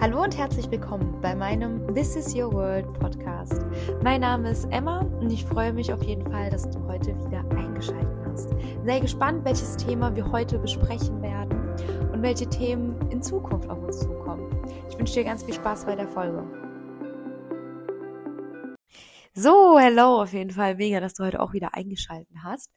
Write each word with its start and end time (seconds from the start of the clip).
Hallo 0.00 0.22
und 0.22 0.34
herzlich 0.38 0.70
willkommen 0.70 1.20
bei 1.20 1.34
meinem 1.34 1.94
This 1.94 2.16
is 2.16 2.34
Your 2.34 2.50
World 2.54 2.90
Podcast. 2.98 3.66
Mein 4.02 4.22
Name 4.22 4.50
ist 4.50 4.64
Emma 4.70 5.00
und 5.00 5.30
ich 5.30 5.44
freue 5.44 5.74
mich 5.74 5.92
auf 5.92 6.02
jeden 6.02 6.24
Fall, 6.32 6.48
dass 6.48 6.70
du 6.70 6.82
heute 6.86 7.08
wieder 7.26 7.44
eingeschaltet 7.50 8.18
hast. 8.24 8.48
Sei 8.86 8.98
gespannt, 8.98 9.44
welches 9.44 9.76
Thema 9.76 10.16
wir 10.16 10.32
heute 10.32 10.58
besprechen 10.58 11.20
werden 11.20 11.52
und 12.14 12.22
welche 12.22 12.48
Themen 12.48 12.98
in 13.10 13.22
Zukunft 13.22 13.68
auf 13.68 13.78
uns 13.78 14.00
zukommen. 14.00 14.50
Ich 14.88 14.98
wünsche 14.98 15.12
dir 15.12 15.24
ganz 15.24 15.42
viel 15.42 15.52
Spaß 15.52 15.84
bei 15.84 15.96
der 15.96 16.08
Folge. 16.08 16.48
So, 19.34 19.78
hello, 19.78 20.22
auf 20.22 20.32
jeden 20.32 20.52
Fall 20.52 20.76
mega, 20.76 21.00
dass 21.00 21.12
du 21.12 21.24
heute 21.24 21.40
auch 21.40 21.52
wieder 21.52 21.74
eingeschaltet 21.74 22.36
hast. 22.42 22.70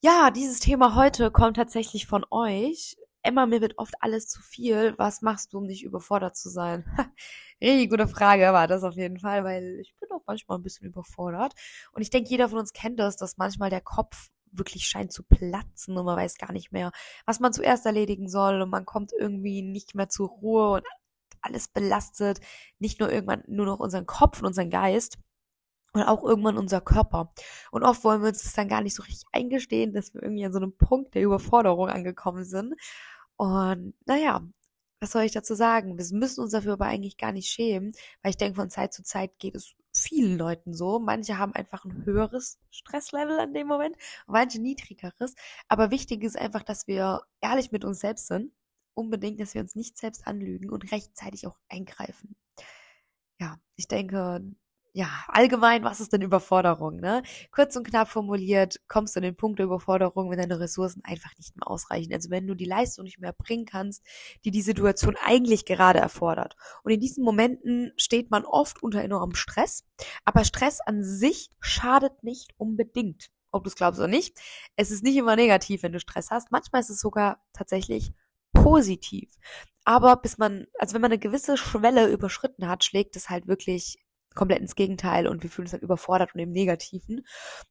Ja, 0.00 0.30
dieses 0.30 0.60
Thema 0.60 0.94
heute 0.94 1.30
kommt 1.30 1.58
tatsächlich 1.58 2.06
von 2.06 2.24
euch. 2.30 2.96
Emma, 3.24 3.46
mir 3.46 3.62
wird 3.62 3.78
oft 3.78 3.94
alles 4.00 4.28
zu 4.28 4.42
viel. 4.42 4.94
Was 4.98 5.22
machst 5.22 5.52
du, 5.52 5.58
um 5.58 5.64
nicht 5.64 5.82
überfordert 5.82 6.36
zu 6.36 6.50
sein? 6.50 6.84
Richtig 7.62 7.88
gute 7.88 8.06
Frage 8.06 8.52
war 8.52 8.68
das 8.68 8.84
auf 8.84 8.96
jeden 8.96 9.18
Fall, 9.18 9.44
weil 9.44 9.78
ich 9.80 9.94
bin 9.98 10.10
auch 10.12 10.22
manchmal 10.26 10.58
ein 10.58 10.62
bisschen 10.62 10.86
überfordert. 10.86 11.54
Und 11.92 12.02
ich 12.02 12.10
denke, 12.10 12.28
jeder 12.28 12.50
von 12.50 12.58
uns 12.58 12.74
kennt 12.74 13.00
das, 13.00 13.16
dass 13.16 13.38
manchmal 13.38 13.70
der 13.70 13.80
Kopf 13.80 14.28
wirklich 14.52 14.86
scheint 14.86 15.10
zu 15.10 15.22
platzen 15.22 15.96
und 15.96 16.04
man 16.04 16.18
weiß 16.18 16.36
gar 16.36 16.52
nicht 16.52 16.70
mehr, 16.70 16.92
was 17.24 17.40
man 17.40 17.54
zuerst 17.54 17.86
erledigen 17.86 18.28
soll 18.28 18.60
und 18.60 18.68
man 18.70 18.84
kommt 18.84 19.12
irgendwie 19.18 19.62
nicht 19.62 19.94
mehr 19.94 20.10
zur 20.10 20.28
Ruhe 20.28 20.72
und 20.74 20.84
alles 21.40 21.68
belastet 21.68 22.40
nicht 22.78 23.00
nur 23.00 23.10
irgendwann 23.10 23.42
nur 23.46 23.66
noch 23.66 23.80
unseren 23.80 24.06
Kopf 24.06 24.40
und 24.40 24.48
unseren 24.48 24.70
Geist, 24.70 25.18
und 25.94 26.02
auch 26.02 26.24
irgendwann 26.24 26.58
unser 26.58 26.80
Körper. 26.80 27.30
Und 27.70 27.84
oft 27.84 28.02
wollen 28.04 28.20
wir 28.20 28.28
uns 28.28 28.42
das 28.42 28.52
dann 28.52 28.68
gar 28.68 28.82
nicht 28.82 28.94
so 28.94 29.02
richtig 29.04 29.24
eingestehen, 29.32 29.92
dass 29.94 30.12
wir 30.12 30.22
irgendwie 30.22 30.44
an 30.44 30.52
so 30.52 30.58
einem 30.58 30.76
Punkt 30.76 31.14
der 31.14 31.22
Überforderung 31.22 31.88
angekommen 31.88 32.44
sind. 32.44 32.74
Und 33.36 33.94
naja, 34.06 34.46
was 35.00 35.12
soll 35.12 35.22
ich 35.24 35.32
dazu 35.32 35.54
sagen? 35.54 35.98
Wir 35.98 36.18
müssen 36.18 36.40
uns 36.40 36.52
dafür 36.52 36.74
aber 36.74 36.86
eigentlich 36.86 37.18
gar 37.18 37.32
nicht 37.32 37.50
schämen, 37.50 37.92
weil 38.22 38.30
ich 38.30 38.36
denke, 38.36 38.56
von 38.56 38.70
Zeit 38.70 38.94
zu 38.94 39.02
Zeit 39.02 39.38
geht 39.38 39.54
es 39.54 39.74
vielen 39.92 40.38
Leuten 40.38 40.74
so. 40.74 40.98
Manche 40.98 41.38
haben 41.38 41.54
einfach 41.54 41.84
ein 41.84 42.04
höheres 42.04 42.58
Stresslevel 42.70 43.38
an 43.38 43.54
dem 43.54 43.66
Moment, 43.66 43.96
manche 44.26 44.60
niedrigeres. 44.60 45.34
Aber 45.68 45.90
wichtig 45.90 46.22
ist 46.24 46.38
einfach, 46.38 46.62
dass 46.62 46.86
wir 46.86 47.22
ehrlich 47.40 47.70
mit 47.72 47.84
uns 47.84 48.00
selbst 48.00 48.28
sind. 48.28 48.52
Unbedingt, 48.94 49.40
dass 49.40 49.54
wir 49.54 49.60
uns 49.60 49.74
nicht 49.74 49.98
selbst 49.98 50.26
anlügen 50.26 50.70
und 50.70 50.90
rechtzeitig 50.92 51.46
auch 51.46 51.58
eingreifen. 51.68 52.36
Ja, 53.40 53.58
ich 53.76 53.88
denke, 53.88 54.40
ja, 54.96 55.08
allgemein, 55.26 55.82
was 55.82 56.00
ist 56.00 56.12
denn 56.12 56.22
Überforderung, 56.22 57.00
ne? 57.00 57.24
Kurz 57.50 57.74
und 57.74 57.84
knapp 57.84 58.08
formuliert, 58.08 58.80
kommst 58.86 59.16
du 59.16 59.18
an 59.18 59.24
den 59.24 59.34
Punkt 59.34 59.58
der 59.58 59.66
Überforderung, 59.66 60.30
wenn 60.30 60.38
deine 60.38 60.60
Ressourcen 60.60 61.02
einfach 61.02 61.32
nicht 61.36 61.56
mehr 61.56 61.68
ausreichen. 61.68 62.14
Also 62.14 62.30
wenn 62.30 62.46
du 62.46 62.54
die 62.54 62.64
Leistung 62.64 63.02
nicht 63.02 63.18
mehr 63.18 63.32
bringen 63.32 63.64
kannst, 63.64 64.04
die 64.44 64.52
die 64.52 64.62
Situation 64.62 65.16
eigentlich 65.20 65.64
gerade 65.64 65.98
erfordert. 65.98 66.54
Und 66.84 66.92
in 66.92 67.00
diesen 67.00 67.24
Momenten 67.24 67.92
steht 67.96 68.30
man 68.30 68.44
oft 68.44 68.84
unter 68.84 69.02
enormem 69.02 69.34
Stress. 69.34 69.84
Aber 70.24 70.44
Stress 70.44 70.80
an 70.80 71.02
sich 71.02 71.50
schadet 71.58 72.22
nicht 72.22 72.54
unbedingt. 72.56 73.32
Ob 73.50 73.64
du 73.64 73.70
es 73.70 73.74
glaubst 73.74 73.98
oder 73.98 74.08
nicht. 74.08 74.38
Es 74.76 74.92
ist 74.92 75.02
nicht 75.02 75.16
immer 75.16 75.34
negativ, 75.34 75.82
wenn 75.82 75.92
du 75.92 75.98
Stress 75.98 76.30
hast. 76.30 76.52
Manchmal 76.52 76.82
ist 76.82 76.90
es 76.90 77.00
sogar 77.00 77.42
tatsächlich 77.52 78.12
positiv. 78.52 79.28
Aber 79.84 80.14
bis 80.14 80.38
man, 80.38 80.66
also 80.78 80.94
wenn 80.94 81.02
man 81.02 81.10
eine 81.10 81.18
gewisse 81.18 81.56
Schwelle 81.56 82.12
überschritten 82.12 82.68
hat, 82.68 82.84
schlägt 82.84 83.16
es 83.16 83.28
halt 83.28 83.48
wirklich 83.48 83.98
komplett 84.34 84.60
ins 84.60 84.74
Gegenteil 84.74 85.26
und 85.26 85.42
wir 85.42 85.50
fühlen 85.50 85.64
uns 85.66 85.72
dann 85.72 85.80
überfordert 85.80 86.34
und 86.34 86.40
im 86.40 86.50
Negativen 86.50 87.24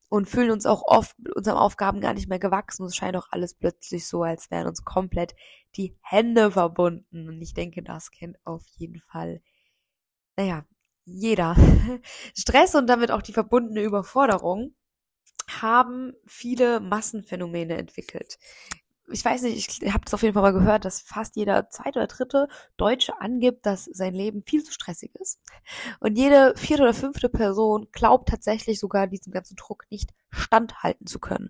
und 0.10 0.30
fühlen 0.30 0.52
uns 0.52 0.66
auch 0.66 0.84
oft 0.86 1.18
mit 1.20 1.36
unseren 1.36 1.58
Aufgaben 1.58 2.02
gar 2.02 2.14
nicht 2.14 2.30
mehr 2.30 2.40
gewachsen. 2.40 2.86
Es 2.86 2.96
scheint 2.96 3.18
auch 3.18 3.28
alles 3.32 3.54
plötzlich 3.54 4.08
so, 4.08 4.24
als 4.24 4.50
wären 4.52 4.68
uns 4.68 4.84
komplett 4.84 5.36
die 5.76 5.98
Hände 6.02 6.52
verbunden. 6.52 7.28
Und 7.28 7.42
ich 7.42 7.54
denke, 7.54 7.84
das 7.84 8.12
kennt 8.12 8.38
auf 8.46 8.64
jeden 8.78 9.02
Fall, 9.02 9.42
naja, 10.38 10.66
jeder. 11.06 11.56
Stress 12.38 12.76
und 12.76 12.88
damit 12.88 13.12
auch 13.12 13.22
die 13.22 13.34
verbundene 13.34 13.82
Überforderung 13.82 14.76
haben 15.50 16.14
viele 16.26 16.80
Massenphänomene 16.80 17.78
entwickelt 17.78 18.38
ich 19.12 19.24
weiß 19.24 19.44
nicht, 19.44 19.84
ich 19.84 19.94
habe 19.94 20.06
das 20.06 20.14
auf 20.14 20.24
jeden 20.24 20.34
Fall 20.34 20.44
mal 20.44 20.54
gehört, 20.54 20.86
dass 20.86 21.02
fast 21.02 21.36
jeder 21.36 21.70
zweite 21.70 22.00
oder 22.00 22.08
dritte 22.08 22.48
Deutsche 22.78 23.20
angibt, 23.20 23.66
dass 23.66 23.86
sein 23.86 24.14
Leben 24.14 24.44
viel 24.44 24.64
zu 24.64 24.72
stressig 24.72 25.14
ist. 25.16 25.40
Und 26.00 26.18
jede 26.18 26.54
vierte 26.56 26.84
oder 26.84 26.94
fünfte 26.94 27.30
Person 27.30 27.88
glaubt 27.92 28.30
tatsächlich 28.30 28.80
sogar 28.80 29.08
diesem 29.08 29.34
ganzen 29.34 29.56
Druck 29.56 29.86
nicht 29.90 30.12
standhalten 30.30 31.06
zu 31.06 31.20
können. 31.20 31.50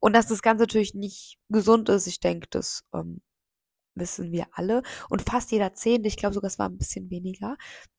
Und 0.00 0.14
dass 0.14 0.26
das 0.26 0.42
Ganze 0.42 0.62
natürlich 0.62 0.94
nicht 0.94 1.38
gesund 1.48 1.88
ist, 1.88 2.06
ich 2.06 2.20
denke, 2.20 2.46
das 2.50 2.84
ähm, 2.94 3.20
wissen 3.94 4.32
wir 4.32 4.46
alle. 4.52 4.82
Und 5.08 5.22
fast 5.22 5.52
jeder 5.52 5.74
Zehnte, 5.74 6.08
ich 6.08 6.16
glaube 6.16 6.34
sogar, 6.34 6.48
es 6.48 6.58
war 6.58 6.68
ein 6.68 6.78
bisschen 6.78 7.10
weniger, 7.10 7.56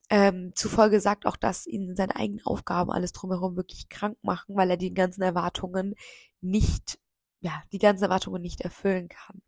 ähm, 0.10 0.52
zufolge 0.56 1.00
sagt 1.00 1.26
auch, 1.26 1.38
dass 1.38 1.66
ihn 1.66 1.96
seine 1.96 2.16
eigenen 2.16 2.46
Aufgaben 2.46 2.92
alles 2.92 3.12
drumherum 3.12 3.56
wirklich 3.56 3.90
krank 3.90 4.18
machen, 4.22 4.56
weil 4.56 4.70
er 4.70 4.78
die 4.78 4.94
ganzen 4.94 5.24
Erwartungen 5.24 5.96
nicht 6.42 7.00
ja, 7.45 7.63
die 7.72 7.78
ganzen 7.78 8.06
Erwartungen 8.06 8.41
nicht 8.41 8.61
erfüllen 8.61 9.07
kann. 9.07 9.41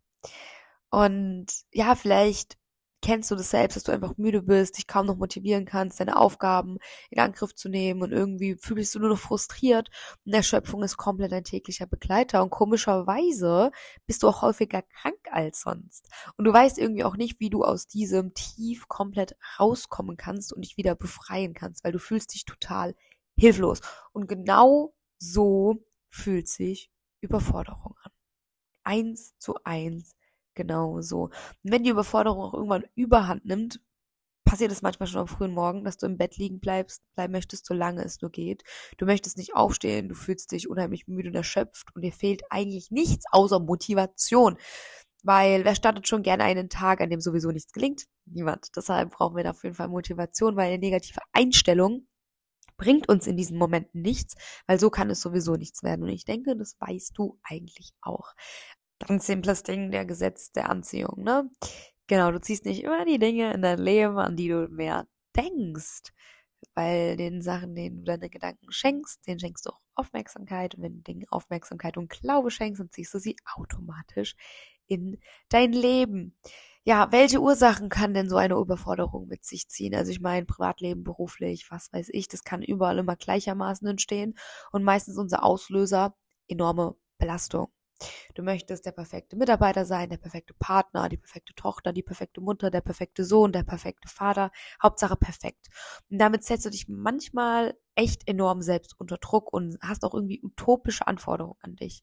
Und 0.90 1.46
ja, 1.72 1.94
vielleicht 1.96 2.56
kennst 3.02 3.30
du 3.30 3.36
das 3.36 3.50
selbst, 3.50 3.76
dass 3.76 3.84
du 3.84 3.92
einfach 3.92 4.16
müde 4.16 4.42
bist, 4.42 4.76
dich 4.76 4.86
kaum 4.86 5.06
noch 5.06 5.16
motivieren 5.16 5.64
kannst, 5.64 6.00
deine 6.00 6.16
Aufgaben 6.16 6.78
in 7.10 7.20
Angriff 7.20 7.54
zu 7.54 7.68
nehmen 7.68 8.02
und 8.02 8.12
irgendwie 8.12 8.56
fühlst 8.56 8.94
du 8.94 9.00
nur 9.00 9.10
noch 9.10 9.18
frustriert 9.18 9.88
und 10.24 10.32
Erschöpfung 10.32 10.82
ist 10.82 10.96
komplett 10.96 11.32
dein 11.32 11.44
täglicher 11.44 11.86
Begleiter. 11.86 12.42
Und 12.42 12.50
komischerweise 12.50 13.70
bist 14.06 14.22
du 14.22 14.28
auch 14.28 14.42
häufiger 14.42 14.82
krank 14.82 15.18
als 15.30 15.60
sonst. 15.60 16.08
Und 16.36 16.44
du 16.44 16.52
weißt 16.52 16.78
irgendwie 16.78 17.04
auch 17.04 17.16
nicht, 17.16 17.40
wie 17.40 17.50
du 17.50 17.64
aus 17.64 17.86
diesem 17.86 18.34
Tief 18.34 18.88
komplett 18.88 19.36
rauskommen 19.58 20.16
kannst 20.16 20.52
und 20.52 20.62
dich 20.62 20.76
wieder 20.76 20.94
befreien 20.94 21.54
kannst, 21.54 21.84
weil 21.84 21.92
du 21.92 21.98
fühlst 21.98 22.34
dich 22.34 22.44
total 22.44 22.94
hilflos. 23.36 23.80
Und 24.12 24.28
genau 24.28 24.94
so 25.18 25.84
fühlt 26.10 26.48
sich 26.48 26.90
Überforderung 27.20 27.96
an. 28.02 28.12
Eins 28.84 29.36
zu 29.38 29.56
eins 29.64 30.14
genau 30.54 31.00
so. 31.00 31.24
Und 31.24 31.72
wenn 31.72 31.84
die 31.84 31.90
Überforderung 31.90 32.40
auch 32.40 32.54
irgendwann 32.54 32.84
überhand 32.94 33.44
nimmt, 33.44 33.80
passiert 34.44 34.72
es 34.72 34.82
manchmal 34.82 35.06
schon 35.06 35.20
am 35.20 35.28
frühen 35.28 35.52
Morgen, 35.52 35.84
dass 35.84 35.98
du 35.98 36.06
im 36.06 36.16
Bett 36.16 36.38
liegen 36.38 36.58
bleibst, 36.58 37.02
bleiben 37.14 37.32
möchtest, 37.32 37.66
solange 37.66 38.02
es 38.02 38.22
nur 38.22 38.30
geht. 38.30 38.64
Du 38.96 39.04
möchtest 39.04 39.36
nicht 39.36 39.54
aufstehen, 39.54 40.08
du 40.08 40.14
fühlst 40.14 40.52
dich 40.52 40.70
unheimlich 40.70 41.06
müde 41.06 41.28
und 41.28 41.34
erschöpft 41.34 41.94
und 41.94 42.02
dir 42.02 42.12
fehlt 42.12 42.42
eigentlich 42.48 42.90
nichts 42.90 43.26
außer 43.30 43.60
Motivation. 43.60 44.56
Weil 45.22 45.64
wer 45.64 45.74
startet 45.74 46.08
schon 46.08 46.22
gerne 46.22 46.44
einen 46.44 46.70
Tag, 46.70 47.00
an 47.00 47.10
dem 47.10 47.20
sowieso 47.20 47.50
nichts 47.50 47.72
gelingt? 47.72 48.06
Niemand. 48.24 48.68
Deshalb 48.74 49.10
brauchen 49.10 49.36
wir 49.36 49.44
da 49.44 49.50
auf 49.50 49.62
jeden 49.64 49.74
Fall 49.74 49.88
Motivation, 49.88 50.56
weil 50.56 50.68
eine 50.68 50.78
negative 50.78 51.20
Einstellung 51.32 52.06
bringt 52.78 53.08
uns 53.08 53.26
in 53.26 53.36
diesen 53.36 53.58
Momenten 53.58 54.00
nichts, 54.00 54.36
weil 54.66 54.80
so 54.80 54.88
kann 54.88 55.10
es 55.10 55.20
sowieso 55.20 55.56
nichts 55.56 55.82
werden. 55.82 56.04
Und 56.04 56.08
ich 56.08 56.24
denke, 56.24 56.56
das 56.56 56.76
weißt 56.80 57.18
du 57.18 57.38
eigentlich 57.42 57.92
auch. 58.00 58.32
Ganz 59.06 59.26
simples 59.26 59.62
Ding, 59.62 59.90
der 59.90 60.06
Gesetz 60.06 60.50
der 60.52 60.70
Anziehung, 60.70 61.22
ne? 61.22 61.50
Genau, 62.06 62.30
du 62.30 62.40
ziehst 62.40 62.64
nicht 62.64 62.82
immer 62.82 63.04
die 63.04 63.18
Dinge 63.18 63.52
in 63.52 63.60
dein 63.60 63.78
Leben, 63.78 64.18
an 64.18 64.36
die 64.36 64.48
du 64.48 64.68
mehr 64.68 65.06
denkst. 65.36 66.14
Weil 66.74 67.16
den 67.16 67.42
Sachen, 67.42 67.74
denen 67.74 67.98
du 67.98 68.04
deine 68.04 68.30
Gedanken 68.30 68.72
schenkst, 68.72 69.26
denen 69.26 69.38
schenkst 69.38 69.66
du 69.66 69.70
auch 69.70 69.80
Aufmerksamkeit. 69.94 70.74
Und 70.74 70.82
wenn 70.82 70.96
du 70.96 71.02
Dingen 71.02 71.26
Aufmerksamkeit 71.28 71.96
und 71.96 72.08
Glaube 72.08 72.50
schenkst, 72.50 72.80
dann 72.80 72.90
ziehst 72.90 73.14
du 73.14 73.18
sie 73.18 73.36
automatisch 73.54 74.34
in 74.86 75.20
dein 75.48 75.72
Leben 75.72 76.36
ja, 76.88 77.12
welche 77.12 77.42
Ursachen 77.42 77.90
kann 77.90 78.14
denn 78.14 78.30
so 78.30 78.38
eine 78.38 78.54
Überforderung 78.54 79.28
mit 79.28 79.44
sich 79.44 79.68
ziehen? 79.68 79.94
Also 79.94 80.10
ich 80.10 80.22
meine, 80.22 80.46
Privatleben, 80.46 81.04
beruflich, 81.04 81.70
was 81.70 81.92
weiß 81.92 82.08
ich, 82.12 82.28
das 82.28 82.44
kann 82.44 82.62
überall 82.62 82.96
immer 82.96 83.14
gleichermaßen 83.14 83.86
entstehen 83.86 84.38
und 84.72 84.84
meistens 84.84 85.18
unser 85.18 85.44
Auslöser 85.44 86.16
enorme 86.46 86.96
Belastung. 87.18 87.68
Du 88.34 88.42
möchtest 88.42 88.86
der 88.86 88.92
perfekte 88.92 89.36
Mitarbeiter 89.36 89.84
sein, 89.84 90.08
der 90.08 90.16
perfekte 90.16 90.54
Partner, 90.54 91.10
die 91.10 91.18
perfekte 91.18 91.54
Tochter, 91.54 91.92
die 91.92 92.02
perfekte 92.02 92.40
Mutter, 92.40 92.70
der 92.70 92.80
perfekte 92.80 93.22
Sohn, 93.22 93.52
der 93.52 93.64
perfekte 93.64 94.08
Vater, 94.08 94.50
Hauptsache 94.82 95.16
perfekt. 95.16 95.66
Und 96.10 96.18
damit 96.18 96.44
setzt 96.44 96.64
du 96.64 96.70
dich 96.70 96.88
manchmal 96.88 97.76
echt 97.96 98.26
enorm 98.26 98.62
selbst 98.62 98.98
unter 98.98 99.18
Druck 99.18 99.52
und 99.52 99.76
hast 99.82 100.04
auch 100.04 100.14
irgendwie 100.14 100.40
utopische 100.42 101.06
Anforderungen 101.06 101.58
an 101.60 101.76
dich. 101.76 102.02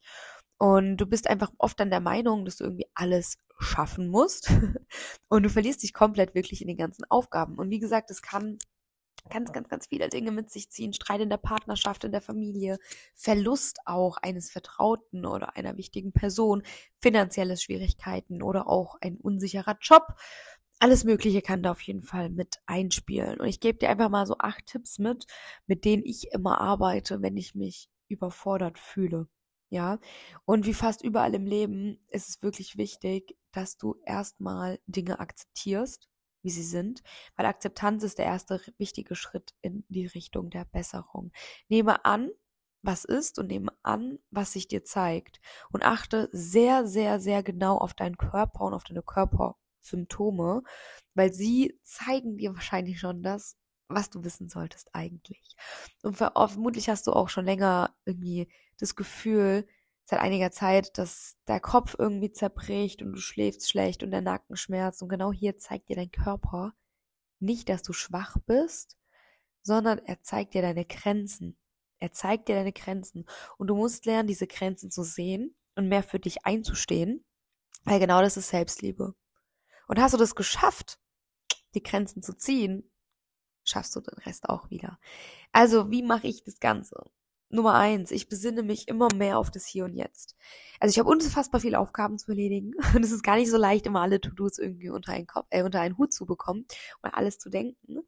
Und 0.58 0.98
du 0.98 1.06
bist 1.06 1.28
einfach 1.30 1.52
oft 1.58 1.80
an 1.82 1.90
der 1.90 2.00
Meinung, 2.00 2.46
dass 2.46 2.58
du 2.58 2.64
irgendwie 2.64 2.88
alles 2.94 3.38
schaffen 3.60 4.08
musst. 4.08 4.50
Und 5.30 5.44
du 5.44 5.50
verlierst 5.50 5.84
dich 5.84 5.94
komplett 5.94 6.36
wirklich 6.36 6.62
in 6.62 6.68
den 6.68 6.78
ganzen 6.78 7.04
Aufgaben. 7.10 7.56
Und 7.56 7.70
wie 7.70 7.80
gesagt, 7.80 8.10
es 8.10 8.22
kann 8.22 8.58
ganz, 9.30 9.52
ganz, 9.52 9.70
ganz 9.70 9.88
viele 9.88 10.10
Dinge 10.10 10.32
mit 10.32 10.50
sich 10.50 10.70
ziehen. 10.70 10.94
Streit 10.94 11.22
in 11.22 11.30
der 11.30 11.38
Partnerschaft, 11.38 12.04
in 12.04 12.12
der 12.12 12.22
Familie, 12.22 12.78
Verlust 13.16 13.80
auch 13.86 14.18
eines 14.18 14.52
Vertrauten 14.52 15.26
oder 15.26 15.56
einer 15.56 15.78
wichtigen 15.78 16.12
Person, 16.12 16.64
finanzielle 17.02 17.58
Schwierigkeiten 17.58 18.42
oder 18.42 18.68
auch 18.68 18.96
ein 19.02 19.18
unsicherer 19.18 19.78
Job. 19.82 20.16
Alles 20.80 21.04
Mögliche 21.04 21.42
kann 21.42 21.64
da 21.64 21.72
auf 21.72 21.82
jeden 21.82 22.04
Fall 22.04 22.30
mit 22.30 22.58
einspielen. 22.66 23.40
Und 23.40 23.48
ich 23.48 23.60
gebe 23.60 23.80
dir 23.80 23.90
einfach 23.90 24.10
mal 24.10 24.26
so 24.26 24.38
acht 24.40 24.68
Tipps 24.68 25.00
mit, 25.00 25.26
mit 25.68 25.86
denen 25.86 26.04
ich 26.06 26.32
immer 26.32 26.62
arbeite, 26.62 27.22
wenn 27.22 27.38
ich 27.38 27.56
mich 27.56 27.90
überfordert 28.08 28.78
fühle. 28.78 29.28
Ja, 29.70 30.00
und 30.46 30.66
wie 30.66 30.74
fast 30.74 31.04
überall 31.04 31.34
im 31.34 31.46
Leben 31.46 32.00
ist 32.10 32.30
es 32.30 32.42
wirklich 32.44 32.78
wichtig, 32.78 33.38
dass 33.52 33.78
du 33.78 33.96
erstmal 34.06 34.80
Dinge 34.86 35.20
akzeptierst, 35.20 36.08
wie 36.44 36.52
sie 36.52 36.64
sind, 36.64 37.02
weil 37.36 37.48
Akzeptanz 37.48 38.04
ist 38.04 38.20
der 38.20 38.26
erste 38.26 38.62
wichtige 38.78 39.16
Schritt 39.16 39.56
in 39.62 39.84
die 39.90 40.06
Richtung 40.06 40.52
der 40.52 40.66
Besserung. 40.66 41.32
Nehme 41.68 42.06
an, 42.06 42.30
was 42.84 43.04
ist 43.04 43.40
und 43.40 43.48
nehme 43.48 43.72
an, 43.82 44.20
was 44.30 44.54
sich 44.54 44.68
dir 44.68 44.84
zeigt 44.84 45.42
und 45.72 45.84
achte 45.84 46.30
sehr, 46.32 46.86
sehr, 46.86 47.20
sehr 47.20 47.42
genau 47.42 47.78
auf 47.78 47.96
deinen 47.96 48.18
Körper 48.18 48.62
und 48.62 48.76
auf 48.76 48.84
deine 48.84 49.02
Körpersymptome, 49.02 50.64
weil 51.16 51.34
sie 51.34 51.80
zeigen 51.82 52.38
dir 52.38 52.54
wahrscheinlich 52.54 53.00
schon 53.00 53.24
das, 53.24 53.58
was 53.88 54.10
du 54.10 54.24
wissen 54.24 54.50
solltest 54.50 54.94
eigentlich. 54.94 55.56
Und 56.02 56.18
vermutlich 56.18 56.90
hast 56.90 57.08
du 57.08 57.14
auch 57.14 57.30
schon 57.30 57.46
länger 57.46 57.96
irgendwie 58.06 58.48
das 58.80 58.96
Gefühl, 58.96 59.68
seit 60.06 60.20
einiger 60.20 60.52
Zeit, 60.52 60.98
dass 60.98 61.36
der 61.48 61.60
Kopf 61.60 61.96
irgendwie 61.98 62.32
zerbricht 62.32 63.02
und 63.02 63.14
du 63.14 63.20
schläfst 63.20 63.70
schlecht 63.70 64.04
und 64.04 64.12
der 64.12 64.22
Nacken 64.22 64.56
schmerzt. 64.56 65.02
Und 65.02 65.10
genau 65.10 65.32
hier 65.32 65.58
zeigt 65.58 65.90
dir 65.90 65.96
dein 65.96 66.12
Körper 66.12 66.74
nicht, 67.40 67.70
dass 67.70 67.82
du 67.82 67.94
schwach 67.94 68.38
bist, 68.46 68.98
sondern 69.62 70.00
er 70.00 70.22
zeigt 70.22 70.54
dir 70.54 70.62
deine 70.62 70.86
Grenzen. 70.86 71.58
Er 72.00 72.14
zeigt 72.14 72.48
dir 72.48 72.56
deine 72.56 72.74
Grenzen. 72.74 73.26
Und 73.58 73.68
du 73.68 73.76
musst 73.76 74.06
lernen, 74.06 74.28
diese 74.28 74.48
Grenzen 74.48 74.92
zu 74.92 75.04
sehen 75.04 75.56
und 75.76 75.88
mehr 75.88 76.04
für 76.04 76.20
dich 76.20 76.46
einzustehen, 76.46 77.26
weil 77.84 78.00
genau 78.00 78.22
das 78.22 78.38
ist 78.38 78.50
Selbstliebe. 78.50 79.16
Und 79.88 80.00
hast 80.00 80.14
du 80.14 80.18
das 80.18 80.36
geschafft, 80.36 81.00
die 81.74 81.84
Grenzen 81.84 82.22
zu 82.22 82.36
ziehen, 82.36 82.90
schaffst 83.66 83.96
du 83.96 84.02
den 84.02 84.18
Rest 84.20 84.50
auch 84.50 84.70
wieder. 84.70 85.00
Also, 85.52 85.92
wie 85.92 86.04
mache 86.04 86.28
ich 86.28 86.44
das 86.44 86.60
Ganze? 86.60 87.04
Nummer 87.50 87.76
eins, 87.76 88.12
ich 88.12 88.28
besinne 88.28 88.64
mich 88.64 88.88
immer 88.88 89.08
mehr 89.16 89.38
auf 89.38 89.52
das 89.52 89.66
Hier 89.66 89.86
und 89.86 89.96
Jetzt. 89.96 90.36
Also 90.80 90.92
ich 90.92 91.00
habe 91.00 91.10
unfassbar 91.10 91.62
viele 91.62 91.80
Aufgaben 91.80 92.18
zu 92.18 92.32
erledigen 92.32 92.74
und 92.96 93.04
es 93.04 93.12
ist 93.12 93.24
gar 93.24 93.36
nicht 93.36 93.50
so 93.50 93.58
leicht, 93.58 93.86
immer 93.86 94.02
alle 94.02 94.20
To-Dos 94.20 94.60
irgendwie 94.60 94.90
unter 94.90 95.14
einen, 95.14 95.28
Kopf, 95.28 95.48
äh, 95.50 95.64
unter 95.64 95.82
einen 95.82 95.98
Hut 95.98 96.14
zu 96.14 96.26
bekommen 96.26 96.66
und 97.02 97.14
alles 97.14 97.38
zu 97.38 97.50
denken. 97.50 98.00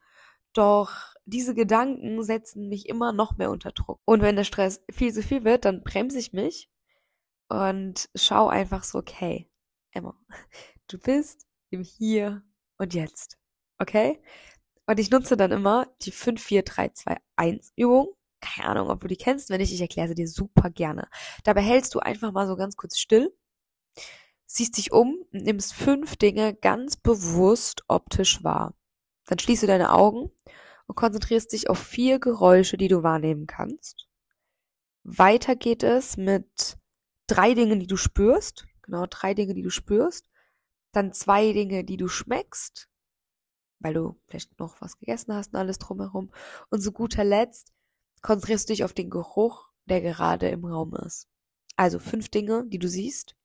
Doch 0.54 1.14
diese 1.26 1.54
Gedanken 1.54 2.24
setzen 2.24 2.68
mich 2.68 2.90
immer 2.90 3.14
noch 3.14 3.38
mehr 3.38 3.52
unter 3.52 3.72
Druck. 3.72 4.00
Und 4.06 4.22
wenn 4.22 4.36
der 4.36 4.44
Stress 4.44 4.84
viel 4.92 5.14
zu 5.14 5.22
viel 5.22 5.44
wird, 5.44 5.66
dann 5.66 5.84
bremse 5.84 6.18
ich 6.20 6.34
mich 6.34 6.70
und 7.50 8.10
schau 8.16 8.48
einfach 8.48 8.84
so, 8.84 8.98
okay, 8.98 9.50
Emma, 9.92 10.18
du 10.88 10.98
bist 10.98 11.46
im 11.70 11.84
Hier 11.84 12.44
und 12.78 12.94
Jetzt. 12.94 13.38
Okay? 13.78 14.22
Und 14.88 15.00
ich 15.00 15.12
nutze 15.12 15.38
dann 15.38 15.52
immer 15.52 15.88
die 16.02 16.12
5, 16.12 16.42
4, 16.42 16.64
3, 16.64 16.90
2, 16.90 17.18
1 17.36 17.74
Übung 17.76 18.18
keine 18.40 18.70
Ahnung, 18.70 18.90
ob 18.90 19.02
du 19.02 19.08
die 19.08 19.18
kennst. 19.18 19.50
Wenn 19.50 19.60
nicht, 19.60 19.74
ich 19.74 19.82
erkläre 19.82 20.10
sie 20.10 20.16
dir 20.16 20.28
super 20.28 20.70
gerne. 20.70 21.08
Dabei 21.44 21.62
hältst 21.62 21.94
du 21.96 22.00
einfach 22.00 22.32
mal 22.32 22.48
so 22.48 22.56
ganz 22.56 22.76
kurz 22.76 22.98
still, 22.98 23.34
siehst 24.46 24.78
dich 24.78 24.92
um, 24.92 25.18
nimmst 25.32 25.74
fünf 25.74 26.16
Dinge 26.16 26.54
ganz 26.56 26.98
bewusst 26.98 27.84
optisch 27.88 28.44
wahr. 28.44 28.76
Dann 29.26 29.40
schließt 29.40 29.64
du 29.64 29.68
deine 29.68 29.92
Augen 29.92 30.32
und 30.88 30.96
konzentrierst 30.96 31.52
dich 31.52 31.70
auf 31.70 31.80
vier 31.80 32.20
Geräusche, 32.20 32.78
die 32.78 32.88
du 32.88 33.04
wahrnehmen 33.04 33.48
kannst. 33.48 34.08
Weiter 35.04 35.56
geht 35.56 35.84
es 35.84 36.18
mit 36.18 36.78
drei 37.28 37.54
Dingen, 37.54 37.80
die 37.80 37.88
du 37.88 37.98
spürst. 37.98 38.68
Genau, 38.84 39.06
drei 39.10 39.34
Dinge, 39.34 39.54
die 39.54 39.64
du 39.64 39.70
spürst. 39.70 40.30
Dann 40.94 41.12
zwei 41.12 41.52
Dinge, 41.52 41.84
die 41.84 41.98
du 41.98 42.08
schmeckst, 42.08 42.90
weil 43.80 43.94
du 43.94 44.20
vielleicht 44.28 44.60
noch 44.60 44.82
was 44.82 44.98
gegessen 44.98 45.34
hast 45.34 45.54
und 45.54 45.60
alles 45.60 45.80
drumherum. 45.80 46.32
Und 46.70 46.82
zu 46.82 46.92
guter 46.92 47.24
Letzt 47.24 47.74
konzentrierst 48.22 48.70
du 48.70 48.74
dich 48.74 48.84
auf 48.84 48.94
den 48.94 49.10
Geruch, 49.10 49.70
der 49.86 50.02
gerade 50.02 50.50
im 50.50 50.66
Raum 50.66 50.96
ist. 50.96 51.28
Also 51.76 52.00
fünf 52.00 52.30
Dinge, 52.30 52.66
die 52.68 52.80
du 52.80 52.88
siehst, 52.88 53.36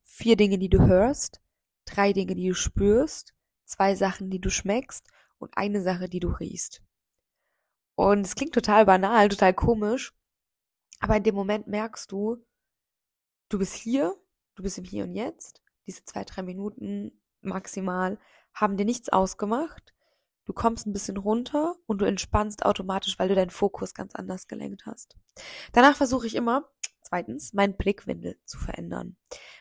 vier 0.00 0.36
Dinge, 0.36 0.58
die 0.58 0.68
du 0.68 0.86
hörst, 0.86 1.40
drei 1.84 2.12
Dinge, 2.12 2.34
die 2.34 2.48
du 2.48 2.54
spürst, 2.54 3.34
zwei 3.64 3.94
Sachen, 3.94 4.30
die 4.30 4.40
du 4.40 4.50
schmeckst 4.50 5.08
und 5.38 5.56
eine 5.56 5.82
Sache, 5.82 6.08
die 6.08 6.20
du 6.20 6.28
riechst. 6.28 6.82
Und 7.96 8.26
es 8.26 8.34
klingt 8.34 8.54
total 8.54 8.86
banal, 8.86 9.28
total 9.28 9.54
komisch, 9.54 10.14
aber 11.00 11.16
in 11.16 11.22
dem 11.22 11.34
Moment 11.34 11.66
merkst 11.66 12.10
du, 12.10 12.44
du 13.48 13.58
bist 13.58 13.74
hier, 13.74 14.14
du 14.54 14.62
bist 14.62 14.78
im 14.78 14.84
Hier 14.84 15.04
und 15.04 15.14
Jetzt, 15.14 15.62
diese 15.86 16.04
zwei, 16.04 16.24
drei 16.24 16.42
Minuten 16.42 17.20
maximal 17.40 18.18
haben 18.54 18.76
dir 18.76 18.84
nichts 18.84 19.08
ausgemacht 19.08 19.94
Du 20.46 20.52
kommst 20.52 20.86
ein 20.86 20.92
bisschen 20.92 21.16
runter 21.16 21.74
und 21.86 22.00
du 22.00 22.04
entspannst 22.04 22.66
automatisch, 22.66 23.18
weil 23.18 23.28
du 23.28 23.34
deinen 23.34 23.50
Fokus 23.50 23.94
ganz 23.94 24.14
anders 24.14 24.46
gelenkt 24.46 24.84
hast. 24.84 25.16
Danach 25.72 25.96
versuche 25.96 26.26
ich 26.26 26.34
immer, 26.34 26.68
zweitens, 27.00 27.54
meinen 27.54 27.76
Blickwinkel 27.76 28.36
zu 28.44 28.58
verändern. 28.58 29.16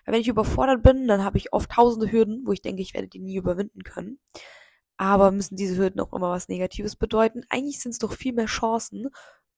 Weil 0.05 0.13
wenn 0.13 0.21
ich 0.21 0.27
überfordert 0.27 0.83
bin, 0.83 1.07
dann 1.07 1.23
habe 1.23 1.37
ich 1.37 1.53
oft 1.53 1.71
tausende 1.71 2.11
Hürden, 2.11 2.45
wo 2.45 2.51
ich 2.51 2.61
denke, 2.61 2.81
ich 2.81 2.93
werde 2.93 3.07
die 3.07 3.19
nie 3.19 3.37
überwinden 3.37 3.83
können. 3.83 4.19
Aber 4.97 5.31
müssen 5.31 5.55
diese 5.55 5.77
Hürden 5.77 6.01
auch 6.01 6.13
immer 6.13 6.29
was 6.29 6.49
Negatives 6.49 6.97
bedeuten? 6.97 7.43
Eigentlich 7.49 7.79
sind 7.79 7.91
es 7.91 7.99
doch 7.99 8.13
viel 8.13 8.33
mehr 8.33 8.45
Chancen, 8.45 9.07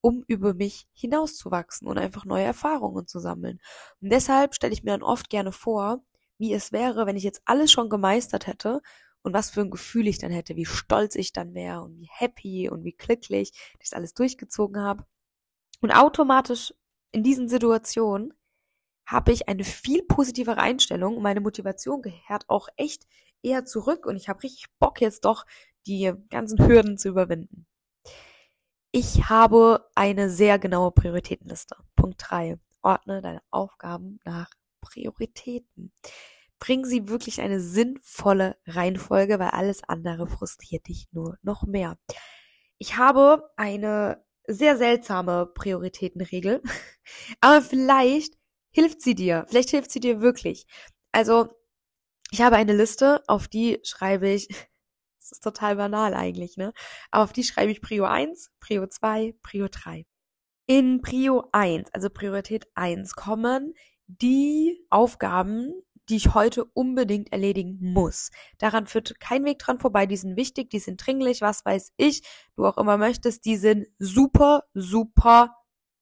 um 0.02 0.24
über 0.28 0.54
mich 0.54 0.88
hinauszuwachsen 0.94 1.88
und 1.88 1.98
einfach 1.98 2.26
neue 2.26 2.46
Erfahrungen 2.46 3.08
zu 3.08 3.20
sammeln. 3.20 3.60
Und 4.00 4.12
deshalb 4.12 4.54
stelle 4.54 4.74
ich 4.74 4.84
mir 4.84 4.92
dann 4.92 5.04
oft 5.04 5.32
gerne 5.32 5.52
vor, 5.52 6.04
wie 6.38 6.54
es 6.54 6.72
wäre, 6.72 7.08
wenn 7.08 7.18
ich 7.18 7.24
jetzt 7.24 7.42
alles 7.46 7.72
schon 7.72 7.90
gemeistert 7.90 8.46
hätte 8.46 8.82
und 9.26 9.34
was 9.34 9.50
für 9.50 9.62
ein 9.62 9.72
Gefühl 9.72 10.08
ich 10.08 10.20
dann 10.20 10.32
hätte, 10.32 10.56
wie 10.56 10.66
stolz 10.66 11.16
ich 11.16 11.34
dann 11.34 11.56
wäre 11.56 11.82
und 11.82 11.98
wie 11.98 12.08
happy 12.12 12.70
und 12.70 12.84
wie 12.84 12.92
glücklich, 12.92 13.52
dass 13.80 13.90
ich 13.90 13.96
alles 13.96 14.14
durchgezogen 14.14 14.80
habe. 14.80 15.04
Und 15.82 15.92
automatisch 15.92 16.76
in 17.12 17.24
diesen 17.24 17.50
Situationen 17.50 18.34
habe 19.08 19.32
ich 19.32 19.50
eine 19.50 19.64
viel 19.64 20.04
positivere 20.04 20.60
Einstellung 20.60 21.18
und 21.18 21.24
meine 21.24 21.42
Motivation 21.42 22.04
gehört 22.04 22.48
auch 22.50 22.70
echt 22.78 23.08
eher 23.42 23.66
zurück 23.66 24.06
und 24.06 24.16
ich 24.16 24.30
habe 24.30 24.44
richtig 24.44 24.68
Bock 24.78 25.02
jetzt 25.02 25.26
doch, 25.26 25.46
die 25.88 26.14
ganzen 26.30 26.60
Hürden 26.60 27.00
zu 27.00 27.10
überwinden. 27.10 27.66
Ich 28.92 29.28
habe 29.28 29.90
eine 29.96 30.30
sehr 30.30 30.60
genaue 30.60 30.92
Prioritätenliste. 30.92 31.76
Punkt 31.96 32.24
drei: 32.24 32.60
Ordne 32.84 33.22
deine 33.22 33.42
Aufgaben 33.50 34.20
nach 34.24 34.52
Prioritäten 34.82 35.92
bring 36.60 36.86
sie 36.86 37.08
wirklich 37.10 37.42
eine 37.42 37.60
sinnvolle 37.60 38.58
Reihenfolge, 38.66 39.40
weil 39.40 39.50
alles 39.50 39.84
andere 39.84 40.28
frustriert 40.28 40.88
dich 40.88 41.08
nur 41.12 41.38
noch 41.42 41.64
mehr. 41.64 41.98
Ich 42.78 42.98
habe 42.98 43.50
eine 43.56 44.24
sehr 44.48 44.78
seltsame 44.78 45.48
Prioritätenregel, 45.48 46.62
aber 47.42 47.62
vielleicht 47.62 48.36
hilft 48.72 49.02
sie 49.02 49.16
dir, 49.16 49.46
vielleicht 49.48 49.70
hilft 49.70 49.92
sie 49.92 50.00
dir 50.00 50.22
wirklich. 50.22 50.66
Also, 51.12 51.50
ich 52.32 52.42
habe 52.42 52.58
eine 52.58 52.76
Liste, 52.76 53.24
auf 53.28 53.48
die 53.48 53.80
schreibe 53.84 54.30
ich, 54.30 54.48
das 55.20 55.32
ist 55.32 55.44
total 55.44 55.78
banal 55.78 56.14
eigentlich, 56.14 56.58
ne? 56.58 56.74
Auf 57.12 57.34
die 57.34 57.44
schreibe 57.44 57.72
ich 57.72 57.82
Prio 57.82 58.06
1, 58.06 58.52
Prio 58.60 58.88
2, 58.88 59.36
Prio 59.42 59.68
3. 59.70 60.06
In 60.68 61.02
Prio 61.02 61.48
1, 61.52 61.94
also 61.94 62.10
Priorität 62.10 62.68
1, 62.76 63.16
kommen 63.16 63.74
die 64.08 64.86
Aufgaben, 64.90 65.74
die 66.10 66.18
ich 66.18 66.34
heute 66.34 66.66
unbedingt 66.66 67.32
erledigen 67.32 67.78
muss. 67.82 68.32
Daran 68.58 68.88
führt 68.88 69.20
kein 69.20 69.46
Weg 69.46 69.60
dran 69.60 69.80
vorbei. 69.80 70.06
Die 70.06 70.18
sind 70.18 70.36
wichtig, 70.38 70.70
die 70.70 70.80
sind 70.80 71.06
dringlich, 71.06 71.42
was 71.42 71.66
weiß 71.66 71.94
ich, 71.98 72.24
du 72.56 72.66
auch 72.66 72.78
immer 72.78 72.98
möchtest. 72.98 73.46
Die 73.46 73.58
sind 73.58 73.88
super, 73.98 74.64
super 74.74 75.56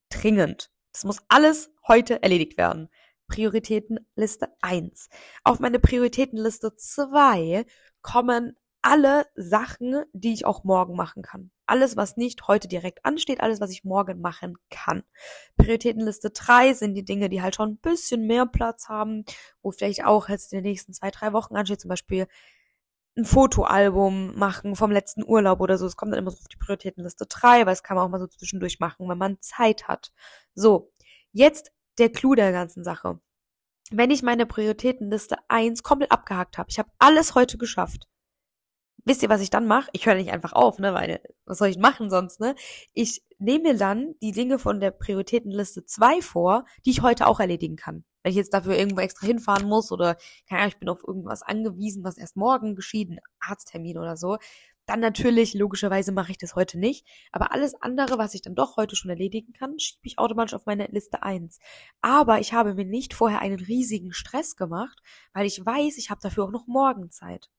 dringend. 0.10 0.72
Das 0.91 1.05
muss 1.05 1.19
alles 1.27 1.72
heute 1.88 2.22
erledigt 2.22 2.57
werden. 2.57 2.89
Prioritätenliste 3.27 4.50
1. 4.62 5.10
Auf 5.43 5.60
meine 5.60 5.79
Prioritätenliste 5.79 6.75
2 6.75 7.65
kommen 8.01 8.57
alle 8.83 9.25
Sachen, 9.35 10.03
die 10.13 10.33
ich 10.33 10.45
auch 10.45 10.63
morgen 10.63 10.95
machen 10.95 11.23
kann. 11.23 11.51
Alles, 11.65 11.95
was 11.95 12.17
nicht 12.17 12.47
heute 12.47 12.67
direkt 12.67 13.05
ansteht, 13.05 13.41
alles, 13.41 13.61
was 13.61 13.71
ich 13.71 13.85
morgen 13.85 14.21
machen 14.21 14.57
kann. 14.69 15.03
Prioritätenliste 15.57 16.31
3 16.31 16.73
sind 16.73 16.93
die 16.93 17.05
Dinge, 17.05 17.29
die 17.29 17.41
halt 17.41 17.55
schon 17.55 17.69
ein 17.69 17.77
bisschen 17.77 18.27
mehr 18.27 18.45
Platz 18.45 18.89
haben, 18.89 19.23
wo 19.61 19.71
vielleicht 19.71 20.05
auch 20.05 20.27
jetzt 20.29 20.51
in 20.51 20.57
den 20.57 20.69
nächsten 20.69 20.93
zwei, 20.93 21.11
drei 21.11 21.33
Wochen 21.33 21.55
ansteht, 21.55 21.81
zum 21.81 21.89
Beispiel 21.89 22.27
ein 23.15 23.25
Fotoalbum 23.25 24.37
machen 24.37 24.75
vom 24.75 24.91
letzten 24.91 25.23
Urlaub 25.23 25.61
oder 25.61 25.77
so. 25.77 25.85
Es 25.85 25.95
kommt 25.95 26.11
dann 26.11 26.19
immer 26.19 26.31
so 26.31 26.39
auf 26.39 26.47
die 26.49 26.57
Prioritätenliste 26.57 27.25
3, 27.25 27.65
weil 27.65 27.73
es 27.73 27.83
kann 27.83 27.95
man 27.95 28.05
auch 28.05 28.09
mal 28.09 28.19
so 28.19 28.27
zwischendurch 28.27 28.79
machen, 28.79 29.07
wenn 29.07 29.17
man 29.17 29.39
Zeit 29.39 29.87
hat. 29.87 30.11
So, 30.55 30.91
jetzt 31.31 31.71
der 31.99 32.11
Clou 32.11 32.35
der 32.35 32.51
ganzen 32.51 32.83
Sache. 32.83 33.19
Wenn 33.91 34.11
ich 34.11 34.23
meine 34.23 34.45
Prioritätenliste 34.45 35.37
1 35.47 35.83
komplett 35.83 36.11
abgehakt 36.11 36.57
habe, 36.57 36.69
ich 36.69 36.79
habe 36.79 36.89
alles 36.97 37.35
heute 37.35 37.57
geschafft, 37.57 38.07
wisst 39.05 39.24
ihr, 39.24 39.29
was 39.29 39.41
ich 39.41 39.50
dann 39.50 39.67
mache? 39.67 39.89
Ich 39.93 40.05
höre 40.05 40.15
nicht 40.15 40.31
einfach 40.31 40.53
auf, 40.53 40.79
ne, 40.79 40.93
weil 40.93 41.22
was 41.45 41.57
soll 41.57 41.67
ich 41.67 41.77
machen 41.77 42.10
sonst, 42.10 42.39
ne? 42.39 42.55
Ich 42.93 43.24
nehme 43.39 43.72
mir 43.72 43.77
dann 43.77 44.15
die 44.22 44.31
Dinge 44.31 44.60
von 44.60 44.79
der 44.79 44.91
Prioritätenliste 44.91 45.86
2 45.86 46.22
vor, 46.22 46.65
die 46.86 46.91
ich 46.91 47.01
heute 47.01 47.27
auch 47.27 47.39
erledigen 47.39 47.75
kann. 47.75 48.05
Wenn 48.24 48.31
ich 48.31 48.38
jetzt 48.38 48.53
dafür 48.53 48.77
irgendwo 48.77 49.01
extra 49.01 49.27
hinfahren 49.27 49.67
muss 49.67 49.91
oder 49.91 50.15
keine 50.48 50.62
Ahnung, 50.62 50.74
ich 50.74 50.79
bin 50.79 50.89
auf 50.89 51.03
irgendwas 51.05 51.41
angewiesen, 51.41 52.03
was 52.05 52.17
erst 52.17 52.38
morgen 52.38 52.75
geschieht, 52.75 53.10
ein 53.10 53.19
Arzttermin 53.41 53.98
oder 53.98 54.15
so, 54.15 54.38
dann 54.86 55.00
natürlich, 55.00 55.53
logischerweise 55.53 56.12
mache 56.12 56.31
ich 56.31 56.38
das 56.38 56.55
heute 56.55 56.77
nicht. 56.77 57.05
Aber 57.31 57.51
alles 57.53 57.74
andere, 57.81 58.17
was 58.17 58.33
ich 58.33 58.41
dann 58.41 58.55
doch 58.55 58.75
heute 58.77 58.95
schon 58.95 59.10
erledigen 59.10 59.53
kann, 59.53 59.79
schiebe 59.79 60.01
ich 60.03 60.19
automatisch 60.19 60.53
auf 60.53 60.65
meine 60.65 60.88
Liste 60.88 61.24
1. 61.24 61.60
Aber 62.01 62.39
ich 62.39 62.53
habe 62.53 62.74
mir 62.74 62.86
nicht 62.86 63.13
vorher 63.13 63.39
einen 63.39 63.60
riesigen 63.60 64.13
Stress 64.13 64.55
gemacht, 64.55 65.00
weil 65.33 65.45
ich 65.45 65.65
weiß, 65.65 65.98
ich 65.98 66.10
habe 66.10 66.22
dafür 66.22 66.45
auch 66.45 66.51
noch 66.51 66.67
morgen 66.67 67.12
Zeit. 67.12 67.50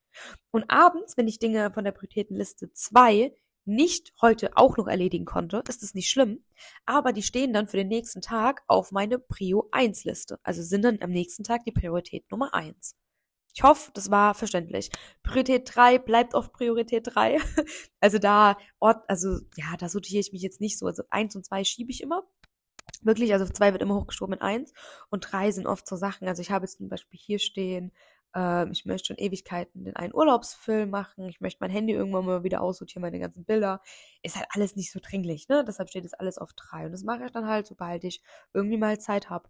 Und 0.50 0.64
abends, 0.68 1.16
wenn 1.16 1.28
ich 1.28 1.38
Dinge 1.38 1.70
von 1.72 1.84
der 1.84 1.92
Prioritätenliste 1.92 2.72
2 2.72 3.34
nicht 3.64 4.12
heute 4.20 4.56
auch 4.56 4.76
noch 4.76 4.88
erledigen 4.88 5.24
konnte, 5.24 5.62
ist 5.68 5.82
es 5.82 5.94
nicht 5.94 6.10
schlimm, 6.10 6.44
aber 6.84 7.12
die 7.12 7.22
stehen 7.22 7.52
dann 7.52 7.66
für 7.66 7.78
den 7.78 7.88
nächsten 7.88 8.20
Tag 8.20 8.62
auf 8.66 8.92
meine 8.92 9.18
Prio 9.18 9.68
1 9.72 10.04
Liste. 10.04 10.38
Also 10.42 10.62
sind 10.62 10.82
dann 10.82 10.98
am 11.00 11.10
nächsten 11.10 11.44
Tag 11.44 11.64
die 11.64 11.72
Priorität 11.72 12.30
Nummer 12.30 12.52
1. 12.54 12.94
Ich 13.56 13.62
hoffe, 13.62 13.92
das 13.94 14.10
war 14.10 14.34
verständlich. 14.34 14.90
Priorität 15.22 15.70
3 15.72 15.98
bleibt 15.98 16.34
auf 16.34 16.52
Priorität 16.52 17.14
3. 17.14 17.38
Also 18.00 18.18
da, 18.18 18.58
Ort, 18.80 19.02
also 19.08 19.38
ja, 19.56 19.76
da 19.78 19.88
sortiere 19.88 20.20
ich 20.20 20.32
mich 20.32 20.42
jetzt 20.42 20.60
nicht 20.60 20.78
so. 20.78 20.86
Also 20.86 21.04
1 21.08 21.36
und 21.36 21.46
2 21.46 21.64
schiebe 21.64 21.90
ich 21.90 22.02
immer. 22.02 22.24
Wirklich, 23.02 23.32
also 23.32 23.46
2 23.46 23.72
wird 23.72 23.82
immer 23.82 23.94
hochgeschoben 23.94 24.34
in 24.34 24.42
1 24.42 24.72
und 25.10 25.20
3 25.20 25.52
sind 25.52 25.66
oft 25.66 25.86
so 25.88 25.96
Sachen. 25.96 26.28
Also 26.28 26.42
ich 26.42 26.50
habe 26.50 26.64
jetzt 26.64 26.78
zum 26.78 26.88
Beispiel 26.88 27.18
hier 27.18 27.38
stehen, 27.38 27.92
äh, 28.34 28.70
ich 28.70 28.84
möchte 28.84 29.08
schon 29.08 29.16
Ewigkeiten 29.18 29.84
den 29.84 29.96
einen 29.96 30.14
Urlaubsfilm 30.14 30.90
machen, 30.90 31.28
ich 31.28 31.40
möchte 31.40 31.58
mein 31.60 31.70
Handy 31.70 31.92
irgendwann 31.92 32.26
mal 32.26 32.44
wieder 32.44 32.60
aussortieren, 32.62 33.02
meine 33.02 33.18
ganzen 33.20 33.44
Bilder. 33.44 33.80
Ist 34.22 34.36
halt 34.36 34.46
alles 34.50 34.76
nicht 34.76 34.92
so 34.92 35.00
dringlich, 35.02 35.48
ne? 35.48 35.64
Deshalb 35.66 35.88
steht 35.88 36.04
das 36.04 36.14
alles 36.14 36.38
auf 36.38 36.52
3. 36.54 36.86
Und 36.86 36.92
das 36.92 37.04
mache 37.04 37.24
ich 37.24 37.32
dann 37.32 37.46
halt, 37.46 37.66
sobald 37.66 38.04
ich 38.04 38.22
irgendwie 38.52 38.78
mal 38.78 38.98
Zeit 38.98 39.30
habe. 39.30 39.48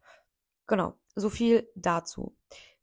Genau, 0.67 0.95
so 1.15 1.31
viel 1.31 1.69
dazu. 1.75 2.37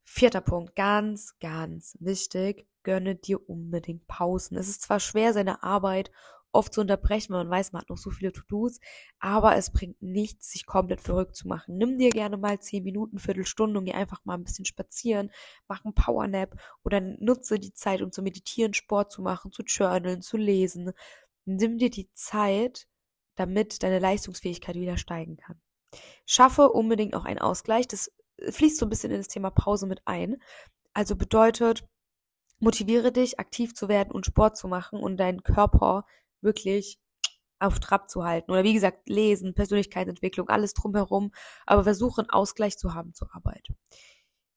Vierter 0.04 0.40
Punkt, 0.40 0.76
ganz, 0.76 1.38
ganz 1.40 1.96
wichtig, 2.00 2.66
gönne 2.82 3.14
dir 3.14 3.48
unbedingt 3.48 4.06
Pausen. 4.08 4.56
Es 4.56 4.68
ist 4.68 4.82
zwar 4.82 5.00
schwer, 5.00 5.32
seine 5.32 5.62
Arbeit 5.62 6.10
oft 6.52 6.72
zu 6.72 6.82
unterbrechen, 6.82 7.32
weil 7.32 7.44
man 7.44 7.50
weiß, 7.50 7.72
man 7.72 7.82
hat 7.82 7.90
noch 7.90 7.96
so 7.96 8.10
viele 8.10 8.32
To-Dos, 8.32 8.78
aber 9.18 9.56
es 9.56 9.72
bringt 9.72 10.00
nichts, 10.02 10.50
sich 10.50 10.66
komplett 10.66 11.00
verrückt 11.00 11.34
zu 11.34 11.48
machen. 11.48 11.78
Nimm 11.78 11.98
dir 11.98 12.10
gerne 12.10 12.36
mal 12.36 12.60
zehn 12.60 12.84
Minuten, 12.84 13.18
Viertelstunde 13.18 13.78
und 13.78 13.86
geh 13.86 13.92
einfach 13.92 14.24
mal 14.24 14.34
ein 14.34 14.44
bisschen 14.44 14.64
spazieren, 14.64 15.30
mach 15.66 15.84
einen 15.84 15.94
Powernap 15.94 16.54
oder 16.84 17.00
nutze 17.00 17.58
die 17.58 17.72
Zeit, 17.72 18.02
um 18.02 18.12
zu 18.12 18.22
meditieren, 18.22 18.74
Sport 18.74 19.10
zu 19.10 19.22
machen, 19.22 19.50
zu 19.50 19.62
journalen, 19.62 20.20
zu 20.22 20.36
lesen. 20.36 20.92
Nimm 21.44 21.78
dir 21.78 21.90
die 21.90 22.12
Zeit, 22.12 22.86
damit 23.34 23.82
deine 23.82 23.98
Leistungsfähigkeit 23.98 24.76
wieder 24.76 24.98
steigen 24.98 25.36
kann. 25.36 25.60
Schaffe 26.26 26.70
unbedingt 26.70 27.14
auch 27.14 27.24
einen 27.24 27.40
Ausgleich. 27.40 27.88
Das 27.88 28.12
fließt 28.50 28.78
so 28.78 28.86
ein 28.86 28.90
bisschen 28.90 29.10
in 29.10 29.18
das 29.18 29.28
Thema 29.28 29.50
Pause 29.50 29.86
mit 29.86 30.02
ein. 30.04 30.36
Also 30.92 31.16
bedeutet, 31.16 31.84
motiviere 32.58 33.12
dich, 33.12 33.40
aktiv 33.40 33.74
zu 33.74 33.88
werden 33.88 34.12
und 34.12 34.26
Sport 34.26 34.56
zu 34.56 34.68
machen 34.68 35.00
und 35.00 35.16
deinen 35.16 35.42
Körper 35.42 36.04
wirklich 36.42 36.98
auf 37.58 37.78
Trab 37.78 38.10
zu 38.10 38.24
halten. 38.24 38.50
Oder 38.50 38.64
wie 38.64 38.74
gesagt, 38.74 39.08
lesen, 39.08 39.54
Persönlichkeitsentwicklung, 39.54 40.48
alles 40.48 40.74
drumherum, 40.74 41.32
aber 41.66 41.84
versuche 41.84 42.22
einen 42.22 42.30
Ausgleich 42.30 42.76
zu 42.76 42.94
haben 42.94 43.14
zur 43.14 43.34
Arbeit. 43.34 43.68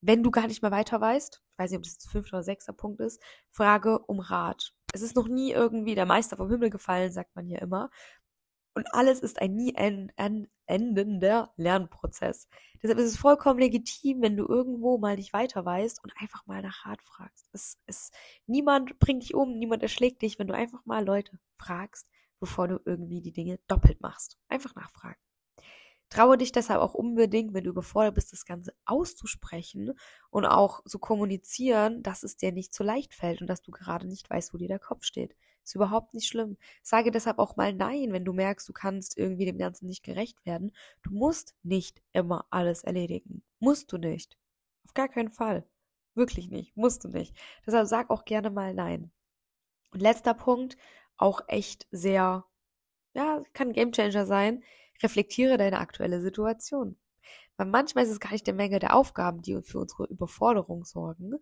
Wenn 0.02 0.24
du 0.24 0.32
gar 0.32 0.48
nicht 0.48 0.62
mehr 0.62 0.72
weiter 0.72 1.00
weißt, 1.00 1.42
ich 1.52 1.58
weiß 1.58 1.72
nicht, 1.72 1.78
ob 1.78 1.84
das 1.84 1.94
jetzt 1.94 2.10
fünfter 2.10 2.38
oder 2.38 2.44
sechster 2.44 2.74
Punkt 2.74 3.00
ist, 3.00 3.22
frage 3.52 4.00
um 4.00 4.20
Rat. 4.20 4.74
Es 4.94 5.02
ist 5.02 5.16
noch 5.16 5.28
nie 5.28 5.52
irgendwie 5.52 5.96
der 5.96 6.06
Meister 6.06 6.38
vom 6.38 6.50
Himmel 6.50 6.70
gefallen, 6.70 7.12
sagt 7.12 7.36
man 7.36 7.46
hier 7.46 7.62
immer. 7.62 7.90
Und 8.76 8.94
alles 8.94 9.22
ist 9.22 9.42
ein 9.42 9.56
nie 9.56 9.74
endender 10.68 11.54
Lernprozess. 11.56 12.50
Deshalb 12.84 13.00
ist 13.00 13.10
es 13.10 13.18
vollkommen 13.18 13.60
legitim, 13.60 14.22
wenn 14.22 14.36
du 14.36 14.46
irgendwo 14.46 14.98
mal 14.98 15.16
nicht 15.16 15.32
weiter 15.32 15.66
weißt 15.66 16.04
und 16.04 16.12
einfach 16.18 16.46
mal 16.46 16.62
nach 16.62 16.86
Rat 16.86 17.02
fragst. 17.02 17.50
Es, 17.54 17.80
es, 17.86 18.12
niemand 18.48 19.00
bringt 19.00 19.24
dich 19.24 19.34
um, 19.34 19.58
niemand 19.58 19.82
erschlägt 19.82 20.22
dich, 20.22 20.38
wenn 20.40 20.48
du 20.48 20.54
einfach 20.54 20.86
mal 20.86 21.06
Leute 21.06 21.40
fragst, 21.56 22.08
bevor 22.42 22.68
du 22.68 22.80
irgendwie 22.84 23.22
die 23.22 23.32
Dinge 23.32 23.60
doppelt 23.68 24.02
machst. 24.02 24.38
Einfach 24.50 24.76
nachfragen. 24.76 24.95
Traue 26.16 26.38
dich 26.38 26.54
deshalb 26.54 26.80
auch 26.80 26.94
unbedingt, 26.94 27.54
wenn 27.54 27.66
du 27.66 27.72
überfordert 27.72 28.16
bist, 28.16 28.32
das 28.32 28.46
Ganze 28.46 28.74
auszusprechen 28.86 29.92
und 30.30 30.46
auch 30.46 30.82
zu 30.86 30.98
kommunizieren, 30.98 32.04
dass 32.04 32.24
es 32.24 32.38
dir 32.38 32.54
nicht 32.54 32.74
so 32.74 32.86
leicht 32.86 33.14
fällt 33.14 33.42
und 33.42 33.48
dass 33.48 33.62
du 33.62 33.72
gerade 33.72 34.08
nicht 34.08 34.30
weißt, 34.30 34.54
wo 34.54 34.58
dir 34.58 34.70
der 34.70 34.80
Kopf 34.80 35.04
steht. 35.04 35.36
Ist 35.66 35.76
überhaupt 35.76 36.14
nicht 36.14 36.28
schlimm. 36.28 36.56
Sage 36.84 37.12
deshalb 37.12 37.38
auch 37.38 37.58
mal 37.58 37.74
Nein, 37.74 38.14
wenn 38.14 38.24
du 38.24 38.32
merkst, 38.32 38.70
du 38.70 38.72
kannst 38.72 39.18
irgendwie 39.18 39.44
dem 39.44 39.58
Ganzen 39.58 39.88
nicht 39.88 40.04
gerecht 40.04 40.46
werden. 40.46 40.72
Du 41.04 41.12
musst 41.12 41.54
nicht 41.64 42.02
immer 42.14 42.46
alles 42.50 42.86
erledigen. 42.86 43.44
Musst 43.60 43.92
du 43.92 43.98
nicht. 43.98 44.38
Auf 44.86 44.94
gar 44.94 45.10
keinen 45.10 45.32
Fall. 45.32 45.68
Wirklich 46.14 46.50
nicht. 46.50 46.78
Musst 46.78 47.04
du 47.04 47.10
nicht. 47.10 47.36
Deshalb 47.66 47.88
sag 47.90 48.10
auch 48.10 48.24
gerne 48.24 48.52
mal 48.52 48.74
Nein. 48.74 49.12
Und 49.92 50.02
letzter 50.02 50.34
Punkt, 50.34 50.78
auch 51.18 51.42
echt 51.50 51.88
sehr, 51.92 52.46
ja, 53.14 53.44
kann 53.52 53.74
Gamechanger 53.74 54.26
sein. 54.26 54.64
Reflektiere 55.04 55.58
deine 55.58 55.80
aktuelle 55.80 56.22
Situation. 56.22 56.98
Weil 57.58 57.68
manchmal 57.68 58.04
ist 58.04 58.12
es 58.12 58.20
gar 58.20 58.32
nicht 58.32 58.48
der 58.48 58.54
Menge 58.54 58.80
der 58.80 58.96
Aufgaben, 58.96 59.42
die 59.42 59.62
für 59.64 59.80
unsere 59.80 60.06
Überforderung 60.06 60.84
sorgen, 60.84 61.36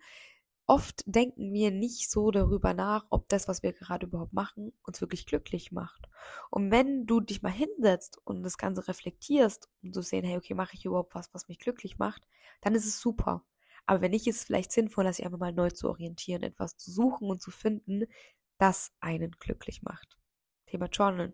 oft 0.66 1.04
denken 1.06 1.54
wir 1.54 1.72
nicht 1.72 2.10
so 2.10 2.32
darüber 2.32 2.74
nach, 2.74 3.06
ob 3.10 3.28
das, 3.30 3.48
was 3.48 3.64
wir 3.64 3.74
gerade 3.74 4.06
überhaupt 4.06 4.34
machen, 4.34 4.74
uns 4.84 5.02
wirklich 5.02 5.26
glücklich 5.26 5.72
macht. 5.72 6.08
Und 6.50 6.72
wenn 6.72 7.06
du 7.06 7.20
dich 7.20 7.42
mal 7.42 7.52
hinsetzt 7.52 8.20
und 8.24 8.44
das 8.44 8.58
Ganze 8.58 8.88
reflektierst 8.88 9.70
und 9.82 9.94
so 9.94 10.02
sehen, 10.02 10.24
hey, 10.24 10.38
okay, 10.38 10.54
mache 10.54 10.76
ich 10.76 10.86
überhaupt 10.86 11.16
was, 11.16 11.34
was 11.34 11.48
mich 11.48 11.60
glücklich 11.60 11.98
macht, 11.98 12.28
dann 12.62 12.76
ist 12.76 12.86
es 12.86 13.00
super. 13.00 13.44
Aber 13.86 14.02
wenn 14.02 14.12
nicht, 14.12 14.28
ist 14.28 14.38
es 14.38 14.44
vielleicht 14.46 14.72
sinnvoll, 14.72 15.12
sich 15.12 15.26
einfach 15.26 15.40
mal 15.40 15.52
neu 15.52 15.70
zu 15.70 15.90
orientieren, 15.90 16.44
etwas 16.44 16.78
zu 16.78 16.92
suchen 16.92 17.30
und 17.30 17.42
zu 17.42 17.52
finden, 17.52 18.06
das 18.58 18.94
einen 19.02 19.32
glücklich 19.32 19.82
macht. 19.84 20.18
Thema 20.68 20.86
Journal. 20.86 21.34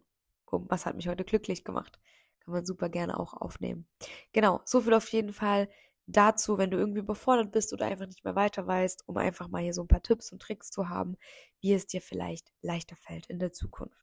Was 0.51 0.85
hat 0.85 0.95
mich 0.95 1.07
heute 1.07 1.23
glücklich 1.23 1.63
gemacht? 1.63 1.99
Kann 2.43 2.53
man 2.53 2.65
super 2.65 2.89
gerne 2.89 3.19
auch 3.19 3.33
aufnehmen. 3.33 3.87
Genau, 4.33 4.61
so 4.65 4.81
viel 4.81 4.93
auf 4.93 5.09
jeden 5.09 5.33
Fall 5.33 5.69
dazu, 6.07 6.57
wenn 6.57 6.71
du 6.71 6.77
irgendwie 6.77 6.99
überfordert 6.99 7.51
bist 7.51 7.71
oder 7.73 7.85
einfach 7.85 8.07
nicht 8.07 8.23
mehr 8.23 8.35
weiter 8.35 8.65
weißt, 8.65 9.03
um 9.07 9.17
einfach 9.17 9.47
mal 9.47 9.61
hier 9.61 9.73
so 9.73 9.83
ein 9.83 9.87
paar 9.87 10.01
Tipps 10.01 10.31
und 10.31 10.41
Tricks 10.41 10.71
zu 10.71 10.89
haben, 10.89 11.17
wie 11.61 11.73
es 11.73 11.87
dir 11.87 12.01
vielleicht 12.01 12.51
leichter 12.61 12.95
fällt 12.95 13.27
in 13.27 13.39
der 13.39 13.53
Zukunft. 13.53 13.95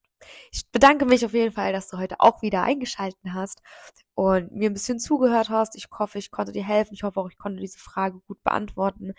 Ich 0.52 0.70
bedanke 0.70 1.04
mich 1.04 1.24
auf 1.26 1.34
jeden 1.34 1.52
Fall, 1.52 1.72
dass 1.72 1.88
du 1.88 1.98
heute 1.98 2.20
auch 2.20 2.42
wieder 2.42 2.62
eingeschalten 2.62 3.34
hast 3.34 3.60
und 4.14 4.52
mir 4.52 4.70
ein 4.70 4.74
bisschen 4.74 4.98
zugehört 4.98 5.50
hast. 5.50 5.76
Ich 5.76 5.88
hoffe, 5.98 6.18
ich 6.18 6.30
konnte 6.30 6.52
dir 6.52 6.64
helfen. 6.64 6.94
Ich 6.94 7.02
hoffe 7.02 7.20
auch, 7.20 7.28
ich 7.28 7.38
konnte 7.38 7.60
diese 7.60 7.78
Frage 7.78 8.20
gut 8.26 8.42
beantworten. 8.42 9.12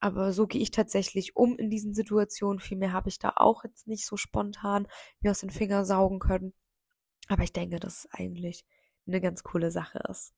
Aber 0.00 0.32
so 0.32 0.46
gehe 0.46 0.60
ich 0.60 0.70
tatsächlich 0.70 1.34
um 1.34 1.56
in 1.56 1.70
diesen 1.70 1.94
Situationen. 1.94 2.60
Viel 2.60 2.76
mehr 2.76 2.92
habe 2.92 3.08
ich 3.08 3.18
da 3.18 3.32
auch 3.36 3.64
jetzt 3.64 3.86
nicht 3.88 4.06
so 4.06 4.16
spontan 4.16 4.86
mir 5.20 5.30
aus 5.30 5.40
den 5.40 5.50
Fingern 5.50 5.84
saugen 5.84 6.18
können. 6.18 6.52
Aber 7.28 7.42
ich 7.42 7.52
denke, 7.52 7.80
dass 7.80 8.04
es 8.04 8.08
eigentlich 8.12 8.64
eine 9.06 9.20
ganz 9.20 9.42
coole 9.42 9.70
Sache 9.70 10.00
ist. 10.10 10.34